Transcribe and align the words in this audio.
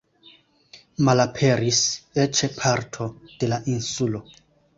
Malaperis 1.09 1.81
eĉ 2.25 2.41
parto 2.57 3.11
de 3.45 3.51
la 3.53 3.61
insulo. 3.77 4.25